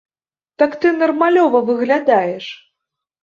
[0.61, 2.45] Так ты нармалёва выглядаеш.